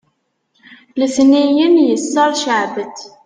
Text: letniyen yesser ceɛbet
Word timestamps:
letniyen 0.99 1.75
yesser 1.89 2.29
ceɛbet 2.41 2.97